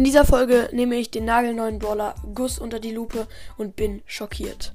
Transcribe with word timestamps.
In 0.00 0.04
dieser 0.04 0.24
Folge 0.24 0.70
nehme 0.72 0.96
ich 0.96 1.10
den 1.10 1.26
nagelneuen 1.26 1.78
Brawler 1.78 2.14
Gus 2.34 2.58
unter 2.58 2.80
die 2.80 2.90
Lupe 2.90 3.26
und 3.58 3.76
bin 3.76 4.00
schockiert. 4.06 4.72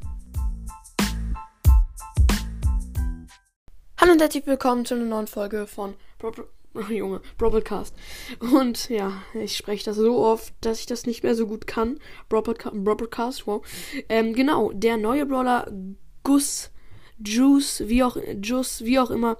Hallo 3.99 4.11
und 4.11 4.21
herzlich 4.21 4.45
willkommen 4.45 4.85
zu 4.85 4.93
einer 4.93 5.05
neuen 5.05 5.25
Folge 5.25 5.65
von 5.65 5.95
Bro 6.19 6.33
oh, 6.75 6.93
Junge, 6.93 7.21
Broadcast. 7.39 7.95
Und 8.39 8.87
ja, 8.89 9.23
ich 9.33 9.57
spreche 9.57 9.85
das 9.85 9.95
so 9.95 10.19
oft, 10.19 10.53
dass 10.61 10.81
ich 10.81 10.85
das 10.85 11.07
nicht 11.07 11.23
mehr 11.23 11.33
so 11.33 11.47
gut 11.47 11.65
kann. 11.65 11.97
Broadcast, 12.29 13.47
wow. 13.47 13.65
Ähm, 14.09 14.35
genau, 14.35 14.73
der 14.73 14.97
neue 14.97 15.25
Brawler 15.25 15.71
Gus, 16.23 16.69
Juice, 17.17 17.81
wie 17.87 18.03
auch, 18.03 18.15
Juice, 18.43 18.85
wie 18.85 18.99
auch 18.99 19.09
immer, 19.09 19.37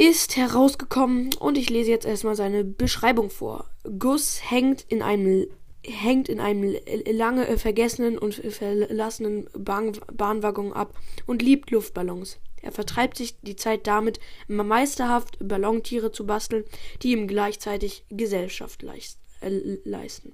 ist 0.00 0.38
herausgekommen 0.38 1.28
und 1.38 1.58
ich 1.58 1.68
lese 1.68 1.90
jetzt 1.90 2.06
erstmal 2.06 2.34
seine 2.34 2.64
Beschreibung 2.64 3.28
vor. 3.28 3.68
Gus 3.98 4.40
hängt 4.50 4.82
in 4.88 5.02
einem 5.02 5.46
hängt 5.82 6.28
in 6.28 6.40
einem 6.40 6.76
lange 7.10 7.58
vergessenen 7.58 8.18
und 8.18 8.34
verlassenen 8.34 9.48
Bahn 9.58 9.92
Bahnwaggon 10.12 10.72
ab 10.72 10.98
und 11.26 11.42
liebt 11.42 11.70
Luftballons. 11.70 12.38
Er 12.62 12.72
vertreibt 12.72 13.18
sich 13.18 13.40
die 13.40 13.56
Zeit 13.56 13.86
damit, 13.86 14.20
meisterhaft 14.48 15.36
Ballontiere 15.40 16.12
zu 16.12 16.26
basteln, 16.26 16.64
die 17.02 17.12
ihm 17.12 17.28
gleichzeitig 17.28 18.04
Gesellschaft 18.10 18.82
leist, 18.82 19.18
äh, 19.40 19.78
leisten. 19.84 20.32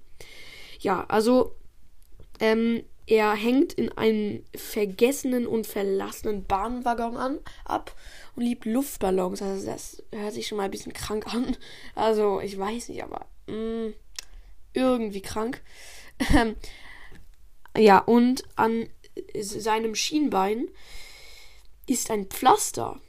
Ja, 0.79 1.05
also 1.09 1.57
ähm, 2.41 2.83
er 3.07 3.35
hängt 3.35 3.73
in 3.73 3.93
einem 3.93 4.45
vergessenen 4.55 5.47
und 5.47 5.67
verlassenen 5.67 6.45
Bahnwaggon 6.45 7.17
an, 7.17 7.39
ab 7.65 7.95
und 8.35 8.43
liebt 8.43 8.65
Luftballons. 8.65 9.43
Also 9.43 9.67
das 9.67 10.03
hört 10.13 10.35
sich 10.35 10.49
schon 10.49 10.59
mal 10.59 10.65
ein 10.65 10.71
bisschen 10.73 10.93
krank 10.93 11.33
an. 11.33 11.57
Also 11.95 12.41
ich 12.41 12.59
weiß 12.59 12.89
nicht, 12.89 13.05
aber 13.05 13.27
mh, 13.47 13.55
mm, 13.55 13.95
irgendwie 14.75 15.23
krank. 15.23 15.63
Ähm, 16.35 16.57
ja, 17.77 17.99
und 17.99 18.43
an 18.57 18.89
seinem 19.39 19.95
Schienbein 19.95 20.69
ist 21.87 22.11
ein 22.11 22.27
Pflaster. 22.27 23.01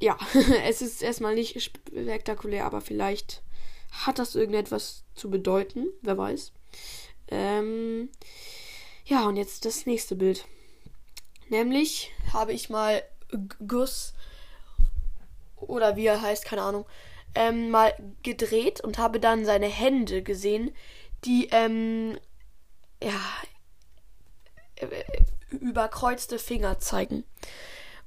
Ja, 0.00 0.18
es 0.64 0.82
ist 0.82 1.02
erstmal 1.02 1.34
nicht 1.34 1.60
spektakulär, 1.62 2.66
aber 2.66 2.80
vielleicht 2.80 3.42
hat 3.90 4.18
das 4.18 4.34
irgendetwas 4.34 5.04
zu 5.14 5.30
bedeuten. 5.30 5.86
Wer 6.02 6.18
weiß. 6.18 6.52
Ähm, 7.28 8.10
ja, 9.10 9.26
und 9.26 9.36
jetzt 9.36 9.64
das 9.64 9.86
nächste 9.86 10.14
Bild. 10.14 10.46
Nämlich 11.48 12.12
habe 12.32 12.52
ich 12.52 12.70
mal 12.70 13.02
Gus 13.66 14.14
oder 15.56 15.96
wie 15.96 16.06
er 16.06 16.22
heißt, 16.22 16.44
keine 16.44 16.62
Ahnung, 16.62 16.86
ähm, 17.34 17.70
mal 17.70 17.92
gedreht 18.22 18.80
und 18.80 18.98
habe 18.98 19.18
dann 19.18 19.44
seine 19.44 19.66
Hände 19.66 20.22
gesehen, 20.22 20.70
die 21.24 21.48
ähm, 21.50 22.18
ja 23.02 23.20
äh, 24.76 24.86
überkreuzte 25.50 26.38
Finger 26.38 26.78
zeigen. 26.78 27.24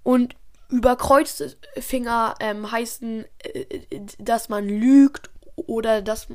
Und 0.04 0.38
überkreuzte 0.70 1.58
Finger 1.80 2.36
ähm, 2.40 2.72
heißen, 2.72 3.26
äh, 3.44 4.06
dass 4.20 4.48
man 4.48 4.70
lügt 4.70 5.30
oder 5.58 6.02
dass 6.02 6.28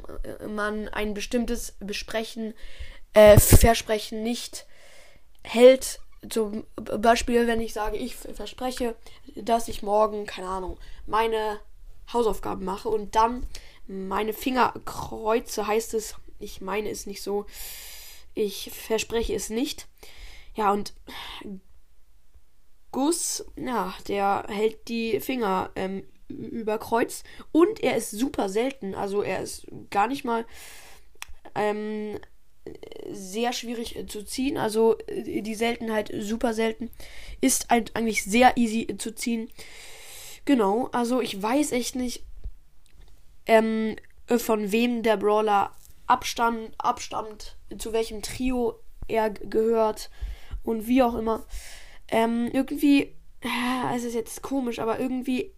man 0.46 0.88
ein 0.88 1.14
bestimmtes 1.14 1.74
Besprechen 1.80 2.52
äh, 3.14 3.38
Versprechen 3.38 4.22
nicht 4.22 4.66
hält. 5.42 6.00
Zum 6.28 6.66
Beispiel, 6.74 7.46
wenn 7.46 7.60
ich 7.60 7.72
sage, 7.72 7.96
ich 7.96 8.16
verspreche, 8.16 8.96
dass 9.36 9.68
ich 9.68 9.82
morgen, 9.82 10.26
keine 10.26 10.48
Ahnung, 10.48 10.78
meine 11.06 11.60
Hausaufgaben 12.12 12.64
mache 12.64 12.88
und 12.88 13.14
dann 13.14 13.46
meine 13.86 14.32
Finger 14.32 14.74
kreuze, 14.84 15.66
heißt 15.66 15.94
es, 15.94 16.16
ich 16.40 16.60
meine 16.60 16.90
es 16.90 17.06
nicht 17.06 17.22
so, 17.22 17.46
ich 18.34 18.70
verspreche 18.72 19.34
es 19.34 19.48
nicht. 19.48 19.86
Ja, 20.54 20.72
und 20.72 20.92
Gus, 22.90 23.44
ja, 23.56 23.94
der 24.08 24.44
hält 24.48 24.88
die 24.88 25.20
Finger 25.20 25.70
ähm, 25.76 26.04
über 26.28 26.78
Kreuz 26.78 27.22
und 27.52 27.80
er 27.80 27.96
ist 27.96 28.10
super 28.10 28.48
selten, 28.48 28.94
also 28.94 29.22
er 29.22 29.40
ist 29.40 29.66
gar 29.90 30.08
nicht 30.08 30.24
mal 30.24 30.46
ähm, 31.54 32.18
sehr 33.10 33.52
schwierig 33.52 33.96
äh, 33.96 34.06
zu 34.06 34.24
ziehen. 34.24 34.56
Also 34.56 34.98
äh, 35.06 35.42
die 35.42 35.54
Seltenheit 35.54 36.10
super 36.18 36.54
selten. 36.54 36.90
Ist 37.40 37.70
eigentlich 37.70 38.24
sehr 38.24 38.56
easy 38.56 38.86
zu 38.98 39.14
ziehen. 39.14 39.48
Genau, 40.44 40.88
also 40.92 41.20
ich 41.20 41.40
weiß 41.40 41.72
echt 41.72 41.94
nicht, 41.94 42.24
ähm, 43.46 43.96
von 44.36 44.72
wem 44.72 45.02
der 45.02 45.16
Brawler 45.16 45.72
abstammt, 46.06 46.72
abstammt, 46.78 47.56
zu 47.76 47.92
welchem 47.92 48.22
Trio 48.22 48.78
er 49.08 49.30
gehört 49.30 50.10
und 50.62 50.86
wie 50.86 51.02
auch 51.02 51.14
immer. 51.14 51.44
Ähm, 52.08 52.48
irgendwie, 52.52 53.14
äh, 53.42 53.96
es 53.96 54.04
ist 54.04 54.14
jetzt 54.14 54.42
komisch, 54.42 54.78
aber 54.78 54.98
irgendwie 54.98 55.52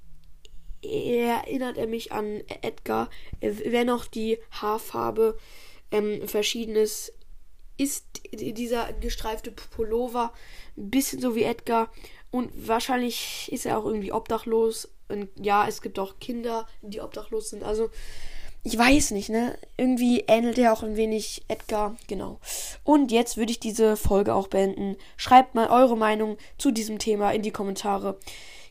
erinnert 0.82 1.76
er 1.76 1.86
mich 1.86 2.12
an 2.12 2.42
Edgar, 2.62 3.10
wenn 3.40 3.90
auch 3.90 4.06
die 4.06 4.38
Haarfarbe 4.50 5.36
ähm, 5.90 6.26
verschiedenes 6.26 7.12
ist 7.76 8.04
dieser 8.32 8.92
gestreifte 8.92 9.52
Pullover 9.52 10.32
ein 10.76 10.90
bisschen 10.90 11.20
so 11.20 11.34
wie 11.34 11.44
Edgar 11.44 11.90
und 12.30 12.50
wahrscheinlich 12.68 13.48
ist 13.50 13.64
er 13.64 13.78
auch 13.78 13.86
irgendwie 13.86 14.12
obdachlos 14.12 14.88
und 15.08 15.28
ja, 15.40 15.66
es 15.66 15.82
gibt 15.82 15.98
auch 15.98 16.18
Kinder, 16.20 16.66
die 16.82 17.00
obdachlos 17.00 17.50
sind. 17.50 17.64
Also 17.64 17.90
ich 18.62 18.76
weiß 18.76 19.12
nicht, 19.12 19.30
ne? 19.30 19.56
Irgendwie 19.78 20.24
ähnelt 20.28 20.58
er 20.58 20.74
auch 20.74 20.82
ein 20.82 20.96
wenig 20.96 21.42
Edgar, 21.48 21.96
genau. 22.08 22.38
Und 22.84 23.10
jetzt 23.10 23.38
würde 23.38 23.52
ich 23.52 23.58
diese 23.58 23.96
Folge 23.96 24.34
auch 24.34 24.48
beenden. 24.48 24.96
Schreibt 25.16 25.54
mal 25.54 25.68
eure 25.68 25.96
Meinung 25.96 26.36
zu 26.58 26.70
diesem 26.70 26.98
Thema 26.98 27.30
in 27.30 27.40
die 27.40 27.52
Kommentare. 27.52 28.18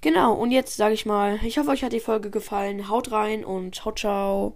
Genau, 0.02 0.34
und 0.34 0.52
jetzt 0.52 0.78
sage 0.78 0.94
ich 0.94 1.06
mal, 1.06 1.40
ich 1.44 1.58
hoffe, 1.58 1.72
euch 1.72 1.84
hat 1.84 1.91
die 1.91 2.00
Folge 2.00 2.29
gefallen. 2.29 2.88
Haut 2.88 3.12
rein 3.12 3.44
und 3.44 3.75
ciao, 3.75 3.91
ciao. 3.94 4.47